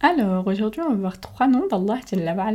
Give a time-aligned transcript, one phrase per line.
[0.00, 2.00] Alors aujourd'hui on va voir trois noms d'Allah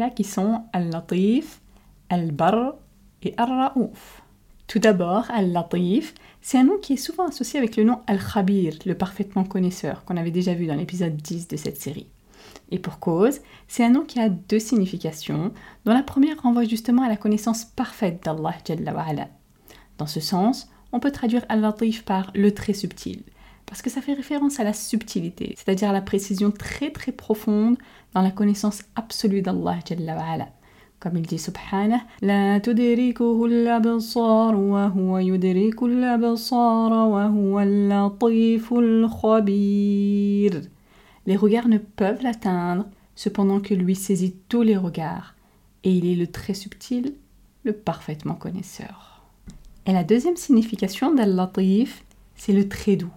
[0.10, 1.62] qui sont Al-Latif,
[2.10, 2.76] Al-Barr
[3.24, 4.22] et Al-Ra'ouf.
[4.68, 8.96] Tout d'abord, Al-Latif, c'est un nom qui est souvent associé avec le nom Al-Khabir, le
[8.96, 12.08] parfaitement connaisseur, qu'on avait déjà vu dans l'épisode 10 de cette série.
[12.70, 15.54] Et pour cause, c'est un nom qui a deux significations,
[15.86, 18.56] dont la première renvoie justement à la connaissance parfaite d'Allah
[20.00, 23.22] dans ce sens, on peut traduire al-latif par le très subtil,
[23.67, 27.78] parce que ça fait référence à la subtilité, c'est-à-dire à la précision très très profonde
[28.16, 29.77] dans la connaissance absolue d'Allah
[31.00, 32.59] Comme il dit subhanah, La
[41.27, 45.36] Les regards ne peuvent l'atteindre, cependant que lui saisit tous les regards,
[45.83, 47.14] et il est le très subtil,
[47.64, 49.08] le parfaitement connaisseur.
[49.89, 52.05] Et la deuxième signification d'Al-Latif,
[52.36, 53.10] c'est le très doux,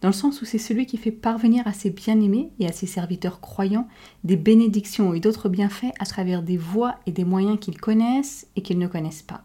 [0.00, 2.88] dans le sens où c'est celui qui fait parvenir à ses bien-aimés et à ses
[2.88, 3.86] serviteurs croyants
[4.24, 8.62] des bénédictions et d'autres bienfaits à travers des voies et des moyens qu'ils connaissent et
[8.62, 9.44] qu'ils ne connaissent pas,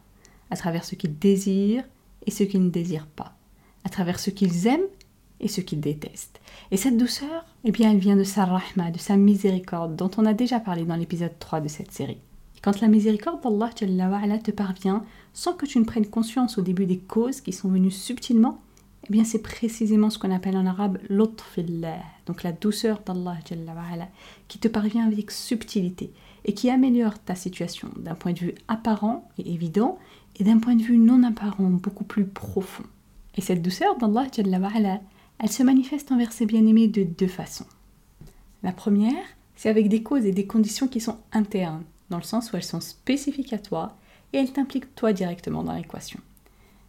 [0.50, 1.84] à travers ce qu'ils désirent
[2.26, 3.36] et ce qu'ils ne désirent pas,
[3.84, 4.80] à travers ce qu'ils aiment
[5.40, 6.42] et ce qu'ils détestent.
[6.72, 10.26] Et cette douceur, eh bien, elle vient de sa rahma, de sa miséricorde, dont on
[10.26, 12.22] a déjà parlé dans l'épisode 3 de cette série.
[12.62, 17.00] Quand la miséricorde d'Allah te parvient sans que tu ne prennes conscience au début des
[17.00, 18.62] causes qui sont venues subtilement,
[19.08, 23.40] eh bien c'est précisément ce qu'on appelle en arabe l'utfillah, donc la douceur d'Allah
[24.48, 26.12] qui te parvient avec subtilité
[26.46, 29.98] et qui améliore ta situation d'un point de vue apparent et évident
[30.40, 32.84] et d'un point de vue non apparent beaucoup plus profond.
[33.36, 34.28] Et cette douceur d'Allah
[35.40, 37.66] elle se manifeste envers ses bien-aimés de deux façons.
[38.62, 39.24] La première,
[39.56, 42.64] c'est avec des causes et des conditions qui sont internes dans le sens où elles
[42.64, 43.96] sont spécifiques à toi
[44.34, 46.20] et elles t'impliquent toi directement dans l'équation.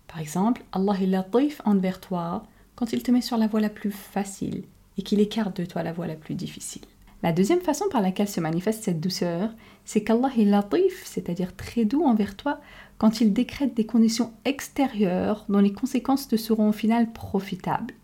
[0.09, 2.45] Par exemple, Allah est latif envers toi
[2.75, 4.65] quand il te met sur la voie la plus facile
[4.99, 6.83] et qu'il écarte de toi la voie la plus difficile.
[7.23, 9.51] La deuxième façon par laquelle se manifeste cette douceur,
[9.85, 12.61] c'est qu'Allah est latif, c'est-à-dire très doux envers toi,
[12.99, 17.95] quand il décrète des conditions extérieures dont les conséquences te seront au final profitables.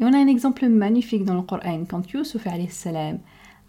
[0.00, 3.18] Et on a un exemple magnifique dans le Coran quand Yusuf salam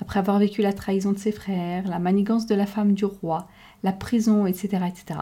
[0.01, 3.47] après avoir vécu la trahison de ses frères, la manigance de la femme du roi,
[3.83, 5.19] la prison, etc., etc.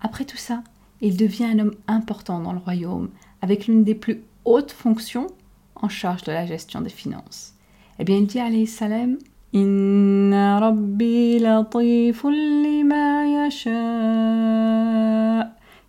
[0.00, 0.62] Après tout ça,
[1.00, 3.10] il devient un homme important dans le royaume,
[3.40, 5.26] avec l'une des plus hautes fonctions
[5.74, 7.54] en charge de la gestion des finances.
[7.98, 9.18] Eh bien, il dit alayhi salam
[9.52, 13.70] Inna rabbi lima yasha.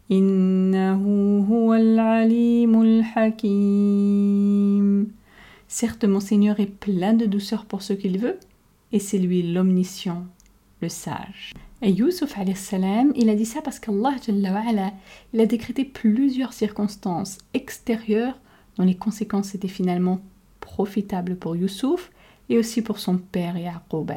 [0.09, 5.07] Innahu huwal alimul hakim.
[5.75, 8.37] Certes, mon Seigneur est plein de douceur pour ce qu'il veut,
[8.91, 10.23] et c'est lui l'omniscient,
[10.81, 11.51] le sage.
[11.81, 12.35] Et Yusuf
[13.15, 14.91] il a dit ça parce qu'Allah
[15.33, 18.39] il a décrété plusieurs circonstances extérieures
[18.77, 20.21] dont les conséquences étaient finalement
[20.59, 22.11] profitables pour Yusuf
[22.49, 24.11] et aussi pour son père Yaqub.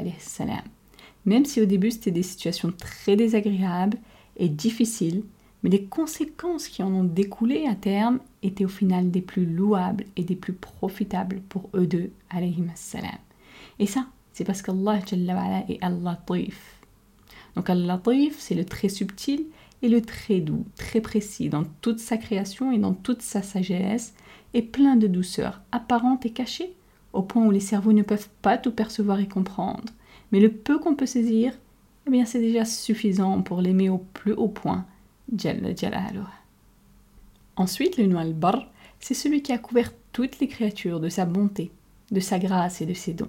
[1.25, 3.97] Même si au début c'était des situations très désagréables
[4.37, 5.23] et difficiles,
[5.67, 10.05] mais les conséquences qui en ont découlé à terme étaient au final des plus louables
[10.15, 13.19] et des plus profitables pour eux deux, alayhim salam.
[13.81, 15.01] Et ça, c'est parce qu'Allah
[15.69, 16.81] est al-Latif.
[17.57, 19.47] Donc al-Latif, c'est le très subtil
[19.83, 24.15] et le très doux, très précis dans toute sa création et dans toute sa sagesse,
[24.55, 26.75] et plein de douceur, apparente et cachée,
[27.13, 29.93] au point où les cerveaux ne peuvent pas tout percevoir et comprendre.
[30.31, 31.55] Mais le peu qu'on peut saisir,
[32.07, 34.87] eh bien c'est déjà suffisant pour l'aimer au plus haut point
[37.57, 38.67] Ensuite, le nom al-Bar,
[39.01, 41.71] c'est celui qui a couvert toutes les créatures de sa bonté,
[42.11, 43.29] de sa grâce et de ses dons.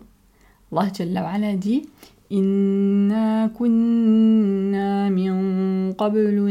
[0.71, 1.87] Allah Jalla dit
[2.29, 6.41] Inna kunna min qablu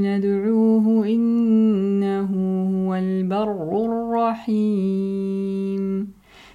[4.11, 6.07] rahim.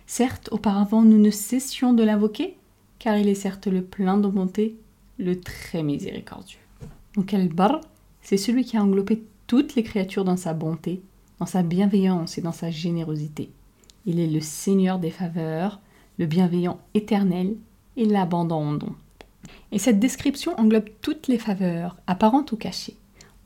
[0.08, 2.58] Certes, auparavant, nous ne cessions de l'invoquer,
[3.00, 4.76] car il est certes le plein de bonté,
[5.20, 6.58] le très miséricordieux.
[7.16, 7.82] Donc al-Bar,
[8.22, 11.02] c'est celui qui a englobé toutes les créatures dans sa bonté,
[11.40, 13.50] dans sa bienveillance et dans sa générosité.
[14.06, 15.80] Il est le Seigneur des faveurs,
[16.18, 17.56] le bienveillant éternel
[17.98, 18.80] et l'abandon en.
[19.72, 22.96] Et cette description englobe toutes les faveurs, apparentes ou cachées.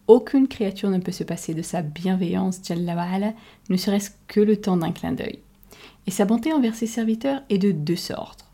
[0.07, 4.91] Aucune créature ne peut se passer de sa bienveillance, ne serait-ce que le temps d'un
[4.91, 5.39] clin d'œil.
[6.05, 8.45] Et sa bonté envers ses serviteurs est de deux sortes.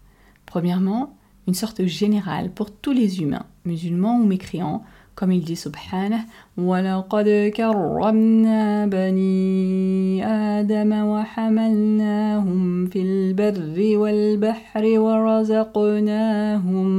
[0.45, 1.17] Premièrement,
[1.47, 4.83] une sorte générale pour tous les humains, musulmans ou mécréants,
[5.15, 6.25] comme il dit subhanah
[6.57, 16.89] وَلَقَدْ كَرَّمْنَا بَنِي آدَمَ وَحَمَلْنَاهُمْ فِي الْبَرِّ وَالْبَحْرِ وَرَزَقْنَاهُمْ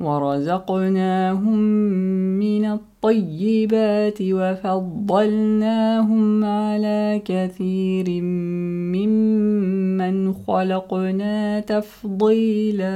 [0.00, 1.58] وَرَزَقْناهُمْ
[2.38, 5.24] مِنَ الطَّيِّبَاتِ وَفَضَّلْناهُمْ
[6.44, 8.22] عَلَى كَثِيرٍ
[8.92, 12.92] مِّمَّنْ خَلَقْنَا تَفْضِيلًا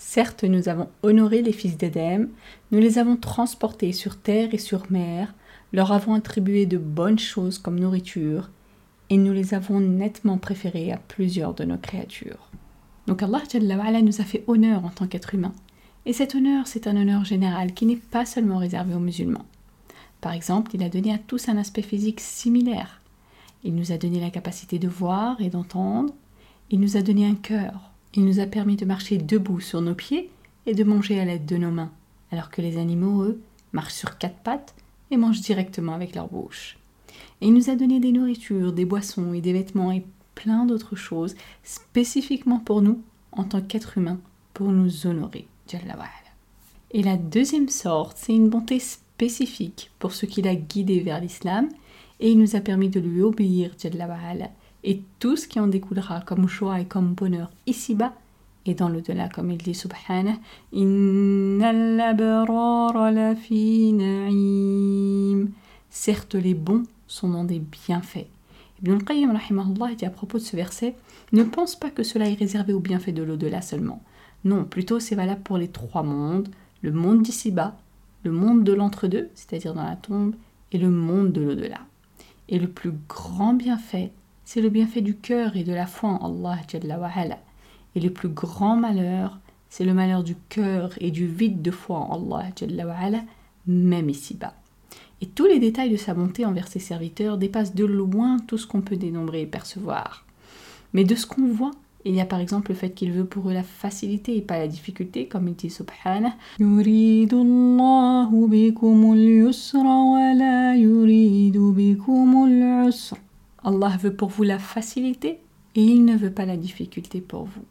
[0.00, 2.28] Certes, nous avons honoré les fils d'Édem,
[2.70, 5.34] nous les avons transportés sur terre et sur mer,
[5.72, 8.48] leur avons attribué de bonnes choses comme nourriture,
[9.10, 12.48] et nous les avons nettement préférés à plusieurs de nos créatures.
[13.08, 13.42] Donc Allah
[14.00, 15.52] nous a fait honneur en tant qu'être humain.
[16.06, 19.46] Et cet honneur, c'est un honneur général qui n'est pas seulement réservé aux musulmans.
[20.20, 23.02] Par exemple, il a donné à tous un aspect physique similaire.
[23.64, 26.14] Il nous a donné la capacité de voir et d'entendre.
[26.70, 29.94] Il nous a donné un cœur, il nous a permis de marcher debout sur nos
[29.94, 30.30] pieds
[30.66, 31.92] et de manger à l'aide de nos mains,
[32.30, 33.40] alors que les animaux, eux,
[33.72, 34.74] marchent sur quatre pattes
[35.10, 36.78] et mangent directement avec leur bouche.
[37.40, 40.96] Et il nous a donné des nourritures, des boissons et des vêtements et plein d'autres
[40.96, 43.02] choses spécifiquement pour nous
[43.32, 44.20] en tant qu'êtres humains,
[44.54, 45.46] pour nous honorer.
[46.90, 51.68] Et la deuxième sorte, c'est une bonté spécifique pour ce qu'il a guidé vers l'islam
[52.20, 53.74] et il nous a permis de lui obéir
[54.84, 58.12] et tout ce qui en découlera comme joie et comme bonheur ici-bas
[58.66, 60.36] et dans le-delà, comme il dit Subhanah,
[65.90, 68.26] Certes, les bons sont dans des bienfaits.
[68.82, 69.38] Ibn al-Qayyim
[69.96, 70.94] dit à propos de ce verset
[71.32, 74.02] Ne pense pas que cela est réservé aux bienfaits de l'au-delà seulement.
[74.44, 76.48] Non, plutôt c'est valable pour les trois mondes
[76.82, 77.76] le monde d'ici-bas,
[78.24, 80.34] le monde de l'entre-deux, c'est-à-dire dans la tombe,
[80.72, 81.80] et le monde de l'au-delà.
[82.48, 84.12] Et le plus grand bienfait
[84.50, 87.38] c'est le bienfait du cœur et de la foi en Allah
[87.94, 91.98] Et le plus grand malheur, c'est le malheur du cœur et du vide de foi
[91.98, 93.20] en Allah
[93.66, 94.54] même ici-bas.
[95.20, 98.66] Et tous les détails de sa bonté envers ses serviteurs dépassent de loin tout ce
[98.66, 100.24] qu'on peut dénombrer et percevoir.
[100.94, 101.72] Mais de ce qu'on voit,
[102.06, 104.56] il y a par exemple le fait qu'il veut pour eux la facilité et pas
[104.56, 106.32] la difficulté, comme il dit Subhanah.
[113.68, 115.40] Allah veut pour vous la facilité
[115.74, 117.64] et il ne veut pas la difficulté pour vous.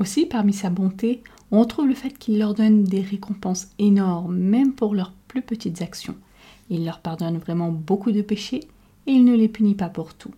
[0.00, 4.72] Aussi, parmi sa bonté, on trouve le fait qu'il leur donne des récompenses énormes, même
[4.72, 6.16] pour leurs plus petites actions.
[6.70, 8.64] Il leur pardonne vraiment beaucoup de péchés
[9.06, 10.32] et il ne les punit pas pour tout.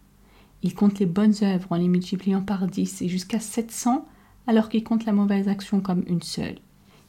[0.63, 4.07] Il compte les bonnes œuvres en les multipliant par 10 et jusqu'à 700,
[4.47, 6.59] alors qu'il compte la mauvaise action comme une seule.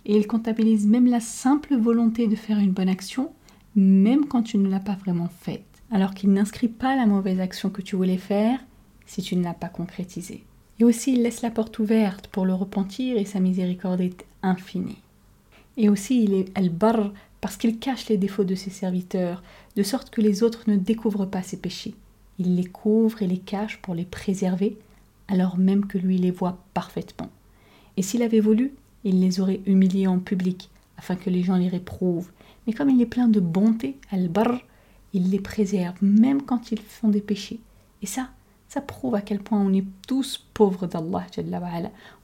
[0.05, 3.33] Et il comptabilise même la simple volonté de faire une bonne action,
[3.75, 7.69] même quand tu ne l'as pas vraiment faite alors qu'il n'inscrit pas la mauvaise action
[7.69, 8.60] que tu voulais faire
[9.05, 10.43] si tu ne l'as pas concrétisée.
[10.79, 14.98] Et aussi, il laisse la porte ouverte pour le repentir et sa miséricorde est infinie.
[15.77, 19.43] Et aussi, il est al-barr parce qu'il cache les défauts de ses serviteurs,
[19.75, 21.95] de sorte que les autres ne découvrent pas ses péchés.
[22.39, 24.77] Il les couvre et les cache pour les préserver,
[25.27, 27.29] alors même que lui les voit parfaitement.
[27.98, 31.67] Et s'il avait voulu, il les aurait humiliés en public, afin que les gens les
[31.67, 32.31] réprouvent.
[32.65, 34.62] Mais comme il est plein de bonté, al-barr,
[35.13, 37.59] il les préserve même quand ils font des péchés.
[38.01, 38.29] Et ça,
[38.67, 41.25] ça prouve à quel point on est tous pauvres d'Allah.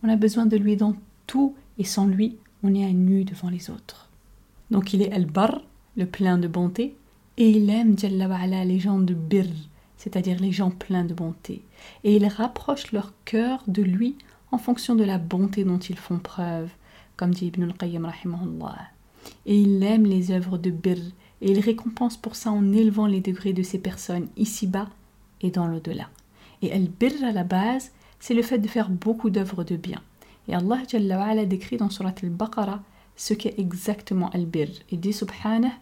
[0.04, 3.50] On a besoin de lui dans tout et sans lui, on est à nu devant
[3.50, 4.10] les autres.
[4.72, 5.62] Donc il est Al-Bar,
[5.96, 6.96] le plein de bonté,
[7.38, 9.48] et il aime les gens de Bir,
[9.98, 11.62] c'est-à-dire les gens pleins de bonté.
[12.04, 14.16] Et il rapproche leur cœur de lui
[14.52, 16.70] en fonction de la bonté dont ils font preuve,
[17.16, 18.10] comme dit Ibn al-Qayyim
[19.46, 20.98] Et il aime les œuvres de Bir,
[21.41, 24.89] et il récompense pour ça en élevant les degrés de ces personnes ici-bas
[25.41, 26.09] et dans l'au-delà.
[26.63, 30.01] Et al-birr à la base, c'est le fait de faire beaucoup d'œuvres de bien.
[30.49, 32.83] Et Allah Jalla décrit dans Surat al-Baqarah
[33.17, 34.71] ce qu'est exactement al-birr.
[34.91, 35.73] Il dit subhanah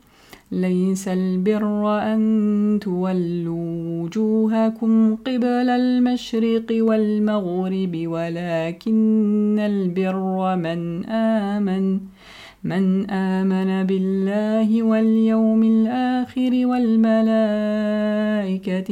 [0.52, 12.00] ليس البر أن تولوا وجوهكم قبل المشرق والمغرب ولكن البر من آمن
[12.65, 17.41] من آمن بالله واليوم الآخر والملائكة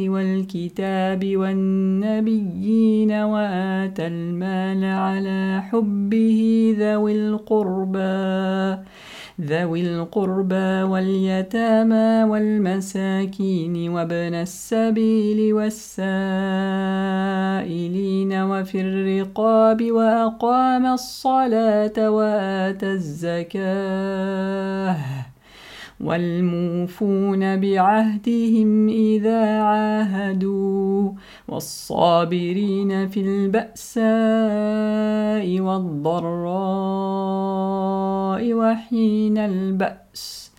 [0.09, 6.39] والكتاب والنبيين وآتى المال على حبه
[6.79, 8.77] ذوي القربى
[9.41, 15.93] ذوي القربى واليتامى والمساكين وابن السبيل والسائلين
[18.33, 23.63] وفي الرقاب وأقام الصلاة وآتى الزكاة.
[26.03, 31.11] والموفون بعهدهم إذا عاهدوا
[31.47, 34.03] والصابرين في البأساء
[35.59, 36.93] والضراء
[38.53, 40.51] وحين البأس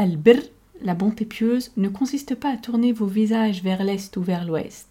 [0.00, 0.42] البر
[0.82, 4.88] La bonté pieuse ne consiste pas à tourner vos visages vers l'est ou vers l'ouest,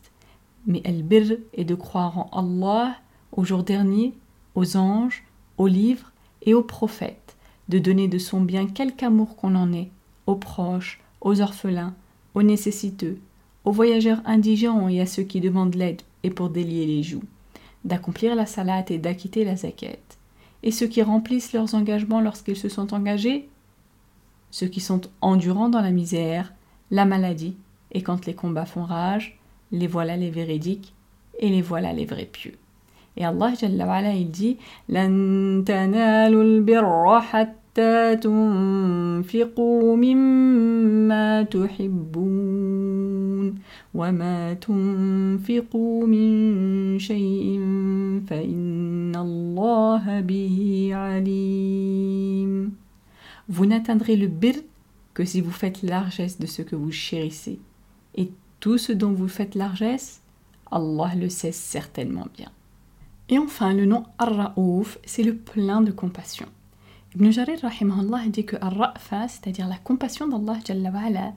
[0.68, 2.96] mais al-birr est de croire en Allah,
[3.32, 4.14] au jour dernier,
[4.54, 5.24] aux anges,
[5.58, 6.12] aux livres
[6.44, 7.36] et aux prophètes,
[7.70, 9.90] de donner de son bien quelque amour qu'on en ait,
[10.28, 11.96] aux proches, aux orphelins,
[12.36, 13.18] aux nécessiteux,
[13.66, 17.24] aux voyageurs indigents et à ceux qui demandent l'aide et pour délier les joues,
[17.84, 19.98] d'accomplir la salat et d'acquitter la zakat,
[20.62, 23.50] et ceux qui remplissent leurs engagements lorsqu'ils se sont engagés
[24.51, 26.53] ceux qui sont endurants dans la misère,
[26.91, 27.57] la maladie,
[27.93, 29.39] et quand les combats font rage,
[29.73, 30.95] les voilà les véridiques
[31.39, 32.55] et les voilà les vrais pieux.
[33.17, 34.57] Et Allah Jalla il dit
[34.89, 42.95] لن تنالوا البر حتى تنفقوا مما تحبون
[43.95, 47.61] وما تنفقوا من شيء
[48.27, 52.58] فإن الله به عليم
[53.50, 54.56] vous n'atteindrez le bir
[55.14, 57.60] que si vous faites largesse de ce que vous chérissez.
[58.16, 60.22] Et tout ce dont vous faites largesse,
[60.72, 62.52] Allah le sait certainement bien.
[63.28, 66.46] Et enfin, le nom Ar-Ra'ouf, c'est le plein de compassion.
[67.16, 71.34] Ibn Jarir rahimahullah dit que Ar-Ra'fa, c'est-à-dire la compassion d'Allah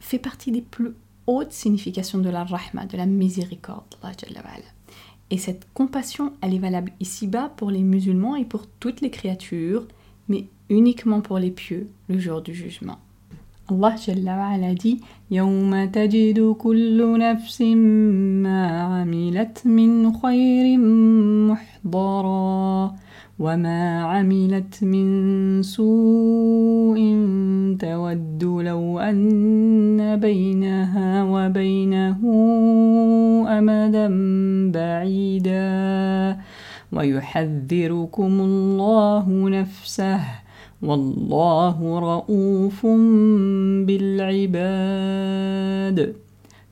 [0.00, 0.92] fait partie des plus
[1.26, 4.42] hautes significations de la rahma, de la miséricorde d'Allah
[5.30, 9.86] Et cette compassion, elle est valable ici-bas pour les musulmans et pour toutes les créatures,
[10.28, 12.98] mais uniquement pour les pieux le jour du jugement.
[13.68, 17.62] Allah Jalla wa ala dit يوم تجد كل نفس
[18.42, 20.78] ما عملت من خير
[21.50, 22.94] محضرا
[23.38, 26.98] وما عملت من سوء
[27.80, 32.20] تود لو أن بينها وبينه
[33.48, 34.08] أمدا
[34.70, 36.36] بعيدا
[36.92, 40.20] ويحذركم الله نفسه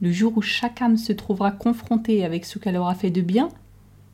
[0.01, 3.49] le jour où chaque âme se trouvera confrontée avec ce qu'elle aura fait de bien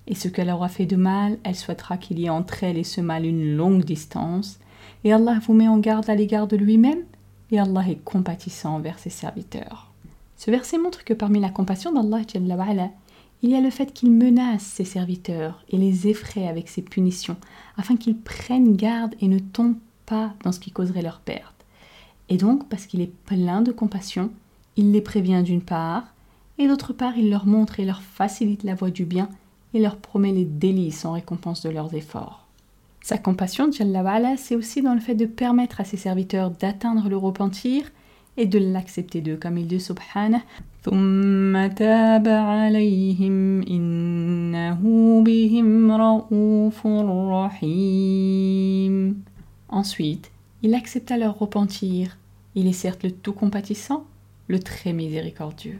[0.07, 2.85] et ce qu'elle aura fait de mal, elle souhaitera qu'il y ait entre elle et
[2.85, 4.59] ce mal une longue distance.
[5.05, 7.03] Et Allah vous met en garde à l'égard de lui-même
[7.51, 9.93] et Allah est compatissant envers ses serviteurs.
[10.37, 12.23] Ce verset montre que parmi la compassion d'Allah,
[13.43, 17.37] il y a le fait qu'il menace ses serviteurs et les effraie avec ses punitions,
[17.77, 19.77] afin qu'ils prennent garde et ne tombent
[20.11, 21.55] pas dans ce qui causerait leur perte.
[22.29, 24.31] Et donc, parce qu'il est plein de compassion,
[24.77, 26.05] il les prévient d'une part,
[26.59, 29.29] et d'autre part, il leur montre et leur facilite la voie du bien
[29.73, 32.47] et leur promet les délices en récompense de leurs efforts.
[33.03, 37.85] Sa compassion, c'est aussi dans le fait de permettre à ses serviteurs d'atteindre le repentir
[38.37, 40.43] et de l'accepter d'eux, comme il dit Subhanah.
[49.71, 50.31] Ensuite,
[50.63, 52.19] il accepta leur repentir.
[52.55, 54.05] Il est certes le tout compatissant,
[54.49, 55.79] le très miséricordieux.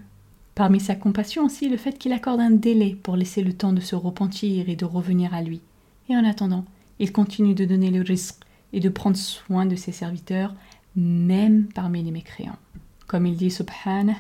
[0.55, 3.81] Parmi sa compassion aussi le fait qu'il accorde un délai pour laisser le temps de
[3.81, 5.61] se repentir et de revenir à lui.
[6.09, 6.65] Et en attendant,
[6.99, 8.43] il continue de donner le risque
[8.73, 10.55] et de prendre soin de ses serviteurs
[10.97, 12.59] même parmi les mécréants.
[13.07, 14.15] Comme il dit Subhanah,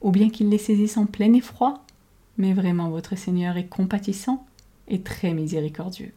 [0.00, 1.82] ou bien qu'il les saisisse en plein effroi,
[2.38, 4.46] mais vraiment votre Seigneur est compatissant
[4.88, 6.12] et très miséricordieux.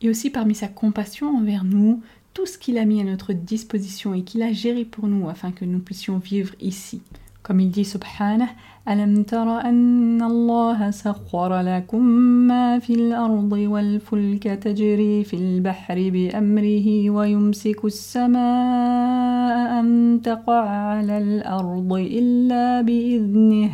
[0.00, 2.02] Et aussi parmi sa compassion envers nous,
[2.34, 5.50] tout ce qu'il a mis à notre disposition et qu'il a géré pour nous afin
[5.50, 7.02] que nous puissions vivre ici
[7.48, 8.50] Comme il dit subhanah,
[8.88, 12.02] ألم تر أن الله سخر لكم
[12.48, 22.80] ما في الأرض والفلك تجري في البحر بأمره ويمسك السماء أن تقع على الأرض إلا
[22.80, 23.70] بإذنه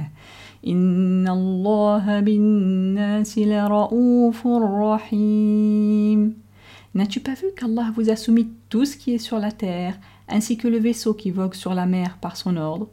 [0.66, 4.47] إن الله بالناس لرؤوف
[4.87, 6.45] رحيم
[6.97, 10.57] N'as-tu pas vu qu'Allah vous a soumis tout ce qui est sur la terre, ainsi
[10.57, 12.87] que le vaisseau qui vogue sur la mer par son ordre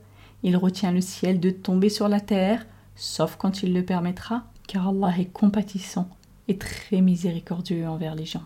[0.44, 4.90] Il retient le ciel de tomber sur la terre, sauf quand il le permettra, car
[4.90, 6.10] Allah est compatissant
[6.48, 8.44] et très miséricordieux envers les gens.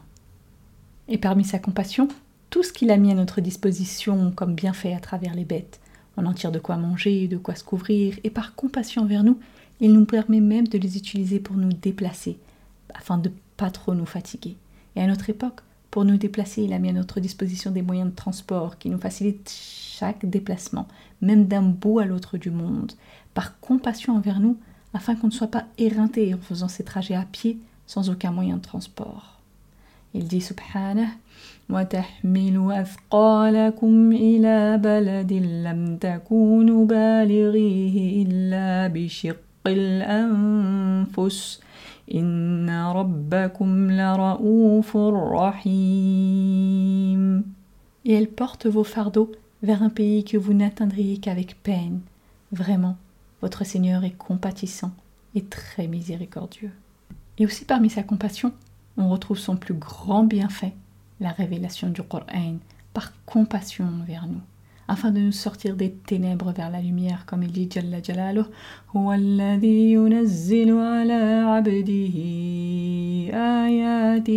[1.08, 2.08] Et parmi sa compassion,
[2.50, 5.80] tout ce qu'il a mis à notre disposition comme bienfait à travers les bêtes.
[6.18, 9.40] On en tire de quoi manger, de quoi se couvrir, et par compassion envers nous,
[9.82, 12.38] il nous permet même de les utiliser pour nous déplacer,
[12.94, 14.56] afin de pas trop nous fatiguer.
[14.96, 15.62] Et à notre époque,
[15.96, 18.98] pour nous déplacer, il a mis à notre disposition des moyens de transport qui nous
[18.98, 20.90] facilitent chaque déplacement,
[21.22, 22.92] même d'un bout à l'autre du monde,
[23.34, 24.58] par compassion envers nous,
[24.94, 28.58] afin qu'on ne soit pas éreinté en faisant ces trajets à pied sans aucun moyen
[28.58, 29.40] de transport.
[30.14, 31.12] Il dit subhanah
[48.06, 49.32] et elle porte vos fardeaux
[49.64, 52.02] vers un pays que vous n'atteindriez qu'avec peine.
[52.52, 52.98] Vraiment,
[53.42, 54.92] votre Seigneur est compatissant
[55.34, 56.72] et très miséricordieux.
[57.38, 58.54] Et aussi parmi sa compassion,
[58.98, 60.74] on retrouve son plus grand bienfait,
[61.20, 62.58] la révélation du Coran,
[62.94, 64.42] par compassion envers nous
[64.88, 68.46] afin de nous sortir des ténèbres vers la lumière, comme il dit Jalla Jalaluh,
[68.96, 72.14] هو الذي ينزل على عبده
[73.34, 74.30] آيات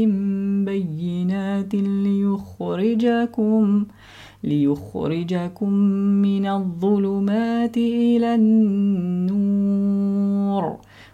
[0.65, 3.87] بينات ليخرجكم
[4.45, 5.73] ليخرجكم
[6.23, 9.19] من الظلمات إلى النور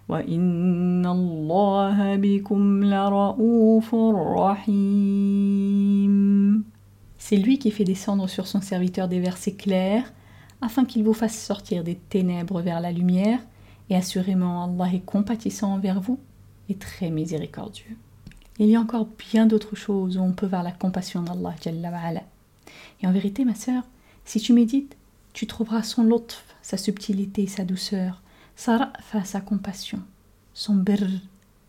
[0.08, 3.94] وإن الله بكم لرؤوف
[4.38, 6.14] رحيم
[7.26, 10.12] C'est lui qui fait descendre sur son serviteur des versets clairs,
[10.60, 13.40] afin qu'il vous fasse sortir des ténèbres vers la lumière,
[13.88, 16.20] et assurément Allah est compatissant envers vous
[16.68, 17.96] et très miséricordieux.
[18.58, 21.54] Il y a encore bien d'autres choses où on peut voir la compassion d'Allah.
[23.00, 23.84] Et en vérité, ma sœur,
[24.26, 24.94] si tu médites,
[25.32, 28.20] tu trouveras son lotf, sa subtilité, sa douceur,
[28.54, 30.02] sa rafa, sa compassion,
[30.52, 31.08] son birr,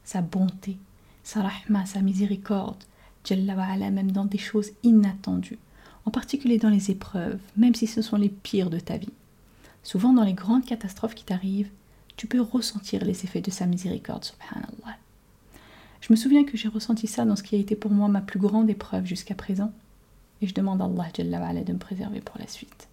[0.04, 0.76] sa bonté,
[1.24, 2.84] sa rahma, sa miséricorde,
[3.34, 5.60] même dans des choses inattendues,
[6.06, 9.14] en particulier dans les épreuves, même si ce sont les pires de ta vie.
[9.84, 11.70] Souvent, dans les grandes catastrophes qui t'arrivent,
[12.18, 14.98] tu peux ressentir les effets de sa miséricorde, subhanallah.
[16.02, 18.22] Je me souviens que j'ai ressenti ça dans ce qui a été pour moi ma
[18.22, 19.72] plus grande épreuve jusqu'à présent,
[20.42, 22.88] et je demande à Allah de me préserver pour la suite.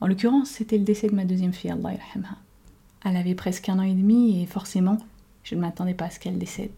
[0.00, 1.98] En l'occurrence, c'était le décès de ma deuxième fille, Allah
[3.04, 4.98] Elle avait presque un an et demi, et forcément,
[5.42, 6.70] je ne m'attendais pas à ce qu'elle décède.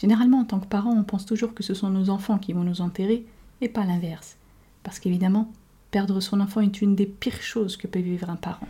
[0.00, 2.64] Généralement, en tant que parents, on pense toujours que ce sont nos enfants qui vont
[2.64, 3.26] nous enterrer,
[3.60, 4.36] et pas l'inverse.
[4.82, 5.52] Parce qu'évidemment,
[5.90, 8.66] perdre son enfant est une des pires choses que peut vivre un parent.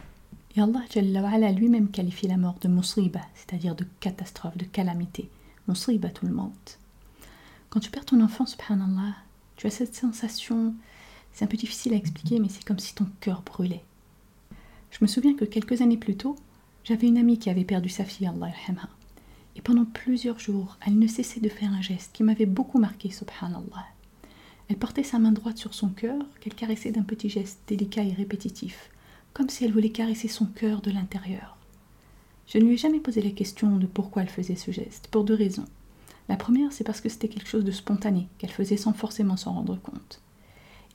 [0.57, 5.31] Et Allah lui-même qualifié la mort de musiba, c'est-à-dire de catastrophe, de calamité.
[5.69, 6.51] Musiba tout le monde.
[7.69, 9.15] Quand tu perds ton enfant, subhanallah,
[9.55, 10.75] tu as cette sensation,
[11.33, 13.85] c'est un peu difficile à expliquer, mais c'est comme si ton cœur brûlait.
[14.91, 16.35] Je me souviens que quelques années plus tôt,
[16.83, 18.49] j'avais une amie qui avait perdu sa fille, Allah
[19.61, 23.11] et pendant plusieurs jours, elle ne cessait de faire un geste qui m'avait beaucoup marqué,
[23.11, 23.85] subhanallah.
[24.71, 28.15] Elle portait sa main droite sur son cœur, qu'elle caressait d'un petit geste délicat et
[28.15, 28.89] répétitif,
[29.35, 31.59] comme si elle voulait caresser son cœur de l'intérieur.
[32.47, 35.25] Je ne lui ai jamais posé la question de pourquoi elle faisait ce geste, pour
[35.25, 35.67] deux raisons.
[36.31, 39.53] La première, c'est parce que c'était quelque chose de spontané, qu'elle faisait sans forcément s'en
[39.53, 40.23] rendre compte.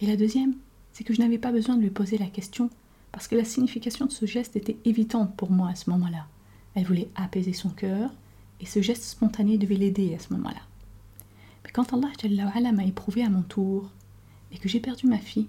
[0.02, 0.56] Et la deuxième,
[0.92, 2.72] c'est que je n'avais pas besoin de lui poser la question,
[3.12, 6.26] parce que la signification de ce geste était évidente pour moi à ce moment-là.
[6.74, 8.12] Elle voulait apaiser son cœur,
[8.62, 10.62] et ce geste spontané devait l'aider à ce moment-là.
[11.64, 13.90] Mais quand Allah m'a éprouvé à mon tour
[14.52, 15.48] et que j'ai perdu ma fille,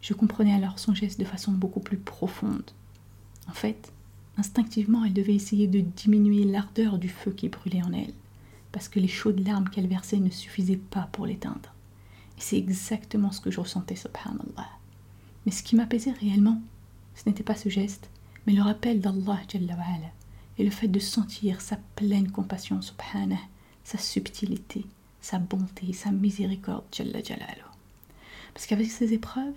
[0.00, 2.70] je comprenais alors son geste de façon beaucoup plus profonde.
[3.48, 3.92] En fait,
[4.36, 8.14] instinctivement, elle devait essayer de diminuer l'ardeur du feu qui brûlait en elle,
[8.72, 11.74] parce que les chaudes larmes qu'elle versait ne suffisaient pas pour l'éteindre.
[12.38, 14.68] Et c'est exactement ce que je ressentais, subhanallah.
[15.44, 16.62] Mais ce qui m'apaisait réellement,
[17.14, 18.08] ce n'était pas ce geste,
[18.46, 19.40] mais le rappel d'Allah
[20.60, 23.40] et le fait de sentir sa pleine compassion, subhanah,
[23.82, 24.84] sa subtilité,
[25.22, 27.22] sa bonté, sa miséricorde, Jalla
[28.52, 29.54] Parce qu'avec ces épreuves,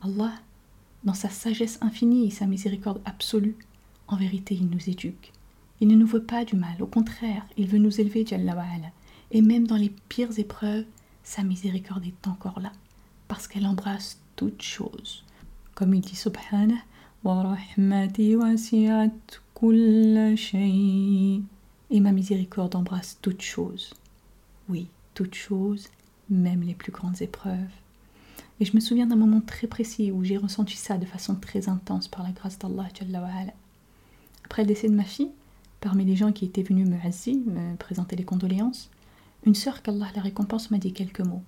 [0.00, 0.32] Allah,
[1.04, 3.54] dans sa sagesse infinie et sa miséricorde absolue,
[4.08, 5.30] en vérité, il nous éduque.
[5.82, 8.56] Il ne nous veut pas du mal, au contraire, il veut nous élever, Jalla
[9.32, 10.86] Et même dans les pires épreuves,
[11.22, 12.72] sa miséricorde est encore là,
[13.28, 15.22] parce qu'elle embrasse toutes choses.
[15.74, 16.80] Comme il dit Subhanah,
[21.90, 23.94] et ma miséricorde embrasse toutes choses.
[24.68, 25.88] Oui, toutes choses,
[26.30, 27.58] même les plus grandes épreuves.
[28.60, 31.68] Et je me souviens d'un moment très précis où j'ai ressenti ça de façon très
[31.68, 32.86] intense par la grâce d'Allah.
[34.44, 35.32] Après le décès de ma fille,
[35.80, 38.88] parmi les gens qui étaient venus me assis, me présenter les condoléances,
[39.44, 41.42] une sœur qu'Allah la récompense m'a dit quelques mots.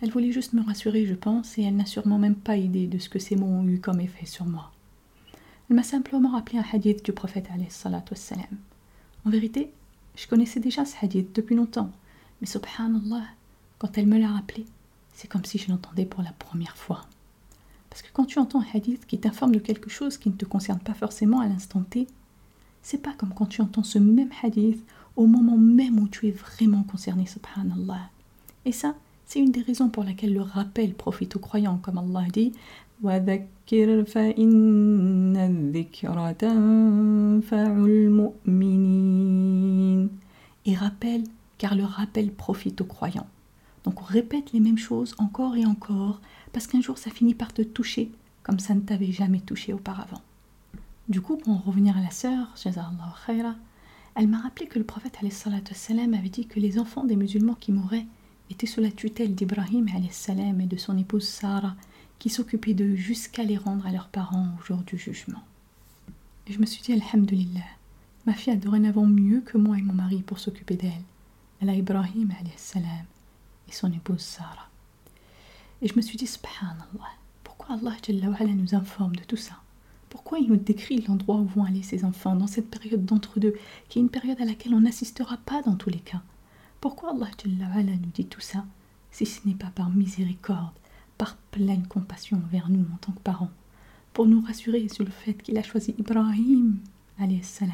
[0.00, 2.98] Elle voulait juste me rassurer, je pense, et elle n'a sûrement même pas idée de
[2.98, 4.71] ce que ces mots ont eu comme effet sur moi.
[5.68, 7.48] Elle m'a simplement rappelé un hadith du prophète.
[9.24, 9.70] En vérité,
[10.16, 11.90] je connaissais déjà ce hadith depuis longtemps,
[12.40, 13.24] mais subhanallah,
[13.78, 14.66] quand elle me l'a rappelé,
[15.14, 17.06] c'est comme si je l'entendais pour la première fois.
[17.88, 20.44] Parce que quand tu entends un hadith qui t'informe de quelque chose qui ne te
[20.44, 22.06] concerne pas forcément à l'instant T,
[22.82, 24.82] c'est pas comme quand tu entends ce même hadith
[25.16, 28.10] au moment même où tu es vraiment concerné, subhanallah.
[28.64, 28.94] Et ça,
[29.26, 32.52] c'est une des raisons pour laquelle le rappel profite aux croyants, comme Allah dit
[40.64, 41.24] Et rappelle,
[41.58, 43.26] car le rappel profite aux croyants.
[43.82, 46.20] Donc on répète les mêmes choses encore et encore,
[46.52, 48.12] parce qu'un jour ça finit par te toucher,
[48.44, 50.22] comme ça ne t'avait jamais touché auparavant.
[51.08, 52.54] Du coup, pour en revenir à la sœur,
[54.14, 58.06] elle m'a rappelé que le prophète avait dit que les enfants des musulmans qui mouraient
[58.48, 61.74] était sous la tutelle d'Ibrahim et de son épouse Sarah,
[62.22, 65.42] qui s'occupaient d'eux jusqu'à les rendre à leurs parents au jour du jugement.
[66.46, 67.64] Et je me suis dit, Alhamdulillah,
[68.26, 71.02] ma fille a dorénavant mieux que moi et mon mari pour s'occuper d'elle.
[71.60, 74.68] Elle a Ibrahim et son épouse Sarah.
[75.80, 77.10] Et je me suis dit, subhanallah,
[77.42, 77.96] pourquoi Allah
[78.54, 79.56] nous informe de tout ça?
[80.08, 83.56] Pourquoi il nous décrit l'endroit où vont aller ces enfants dans cette période d'entre-deux,
[83.88, 86.22] qui est une période à laquelle on n'assistera pas dans tous les cas?
[86.80, 87.26] Pourquoi Allah
[87.82, 88.64] nous dit tout ça
[89.10, 90.70] si ce n'est pas par miséricorde,
[91.22, 93.52] par pleine compassion envers nous en tant que parents,
[94.12, 96.80] pour nous rassurer sur le fait qu'il a choisi Ibrahim
[97.42, 97.70] salam,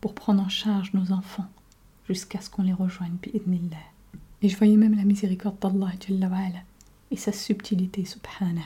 [0.00, 1.50] pour prendre en charge nos enfants
[2.08, 3.18] jusqu'à ce qu'on les rejoigne
[4.40, 5.92] Et je voyais même la miséricorde d'Allah
[7.10, 8.62] et sa subtilité subhanah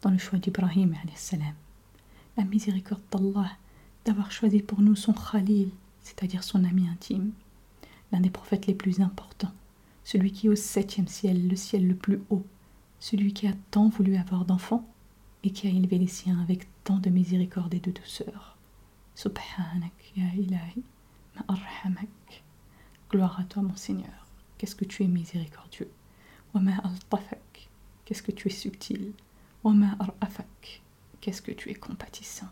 [0.00, 1.52] dans le choix d'Ibrahim salam.
[2.38, 3.50] La miséricorde d'Allah
[4.06, 5.68] d'avoir choisi pour nous son Khalil,
[6.00, 7.32] c'est-à-dire son ami intime,
[8.12, 9.52] l'un des prophètes les plus importants,
[10.04, 12.46] celui qui au septième ciel, le ciel le plus haut,
[13.04, 14.88] celui qui a tant voulu avoir d'enfants
[15.42, 18.56] et qui a élevé les siens avec tant de miséricorde et de douceur.
[19.14, 20.82] Subhanak ya ilahi,
[21.36, 22.42] ma'arhamak.
[23.10, 24.26] Gloire à toi, mon Seigneur.
[24.56, 25.90] Qu'est-ce que tu es miséricordieux.
[26.54, 27.68] Wa altafak.
[28.06, 29.12] Qu'est-ce que tu es subtil.
[29.64, 30.80] Wa arafak.
[31.20, 32.48] Qu'est-ce que tu es compatissant.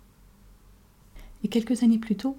[1.45, 2.37] Et quelques années plus tôt,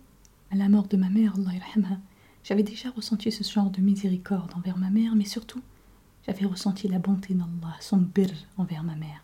[0.51, 1.97] à la mort de ma mère, Allah
[2.43, 5.63] j'avais déjà ressenti ce genre de miséricorde envers ma mère, mais surtout,
[6.25, 9.23] j'avais ressenti la bonté d'Allah, son bir envers ma mère,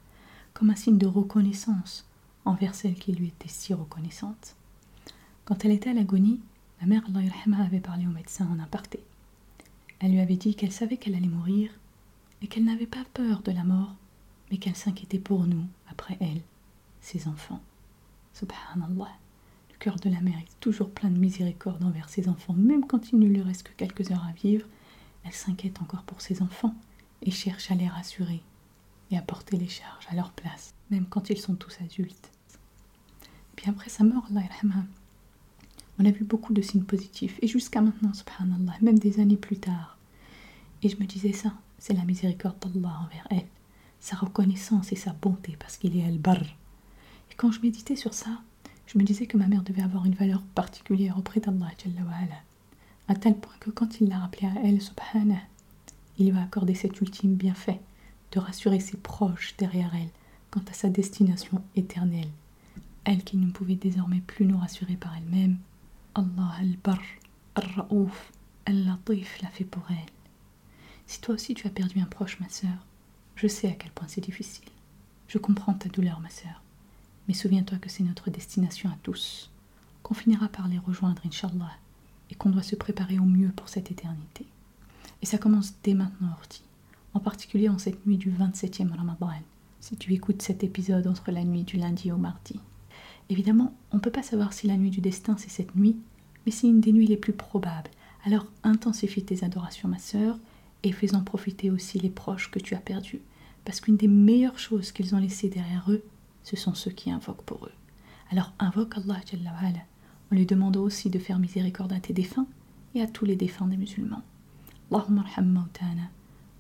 [0.54, 2.06] comme un signe de reconnaissance
[2.46, 4.56] envers celle qui lui était si reconnaissante.
[5.46, 6.40] Quand elle était à l'agonie,
[6.82, 9.00] ma mère Allah avait parlé au médecin en aparté.
[10.00, 11.72] Elle lui avait dit qu'elle savait qu'elle allait mourir
[12.42, 13.96] et qu'elle n'avait pas peur de la mort,
[14.52, 16.42] mais qu'elle s'inquiétait pour nous, après elle,
[17.02, 17.62] ses enfants.
[18.34, 19.10] Subhanallah
[19.80, 23.20] cœur de la mère est toujours plein de miséricorde envers ses enfants, même quand il
[23.20, 24.68] ne lui reste que quelques heures à vivre.
[25.24, 26.76] Elle s'inquiète encore pour ses enfants
[27.22, 28.42] et cherche à les rassurer
[29.12, 32.32] et à porter les charges à leur place, même quand ils sont tous adultes.
[33.24, 34.28] Et puis après sa mort,
[36.00, 39.58] on a vu beaucoup de signes positifs, et jusqu'à maintenant, subhanallah, même des années plus
[39.58, 39.98] tard.
[40.82, 43.48] Et je me disais ça, c'est la miséricorde d'Allah envers elle,
[44.00, 46.44] sa reconnaissance et sa bonté, parce qu'il est al-Barr.
[47.32, 48.42] Et quand je méditais sur ça,
[48.86, 51.72] je me disais que ma mère devait avoir une valeur particulière auprès d'Allah,
[53.08, 55.42] à tel point que quand il l'a rappelé à elle, subhanah,
[56.20, 57.80] il lui a accordé cet ultime bienfait
[58.34, 60.10] de rassurer ses proches derrière elle
[60.52, 62.30] quant à sa destination éternelle.
[63.06, 65.58] Elle qui ne pouvait désormais plus nous rassurer par elle-même,
[66.16, 67.02] Allah al-Barr,
[67.56, 68.32] al-Ra'ouf,
[68.66, 70.12] al-Latif l'a fait pour elle.
[71.08, 72.86] Si toi aussi tu as perdu un proche, ma sœur,
[73.36, 74.70] je sais à quel point c'est difficile.
[75.28, 76.62] Je comprends ta douleur, ma sœur.
[77.28, 79.50] Mais souviens-toi que c'est notre destination à tous,
[80.04, 81.72] qu'on finira par les rejoindre, Inch'Allah,
[82.30, 84.46] et qu'on doit se préparer au mieux pour cette éternité.
[85.22, 86.64] Et ça commence dès maintenant, Orti,
[87.14, 89.32] en particulier en cette nuit du 27e Ramadan,
[89.80, 92.60] si tu écoutes cet épisode entre la nuit du lundi au mardi.
[93.30, 95.98] Évidemment, on ne peut pas savoir si la nuit du destin c'est cette nuit,
[96.46, 97.92] mais c'est une des nuits les plus probables.
[98.26, 100.38] Alors intensifie tes adorations, ma sœur,
[100.84, 103.22] et fais-en profiter aussi les proches que tu as perdus,
[103.66, 106.04] parce qu'une des meilleures choses qu'ils ont laissées derrière eux,
[106.44, 107.74] ce sont ceux qui invoquent pour eux.
[108.32, 109.20] Alors invoque Allah
[110.32, 112.48] en lui demandant aussi de faire miséricorde à tes défunts
[112.96, 114.24] et à tous les défunts des musulmans.
[114.92, 115.24] Allahumma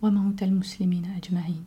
[0.01, 1.63] wa mautal muslimina ajma'in.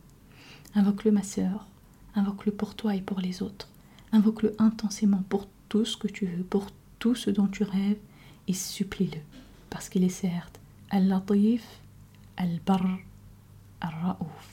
[0.75, 1.67] Invoque-le ma sœur,
[2.15, 3.67] invoque-le pour toi et pour les autres.
[4.11, 6.67] Invoque-le intensément pour tout ce que tu veux, pour
[6.99, 7.97] tout ce dont tu rêves,
[8.47, 9.19] et supplie-le,
[9.69, 11.63] parce qu'il est certes Al-Latif,
[12.37, 12.99] Al-Barr,
[13.81, 14.52] Al-Ra'ouf.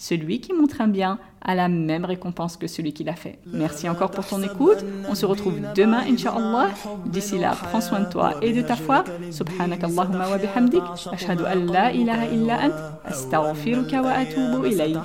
[0.00, 3.38] celui qui montre un bien a la même récompense que celui qui l'a fait.
[3.46, 4.78] Merci encore pour ton écoute.
[5.08, 6.70] On se retrouve demain, Inch'Allah.
[7.04, 9.04] D'ici là, prends soin de toi et de ta foi.
[9.30, 10.82] Subhanak Allahumma wa bihamdik.
[11.12, 12.74] Ashhadu an la ilaha illa ant.
[13.04, 14.96] Astaghfiruka wa atubu ilayk.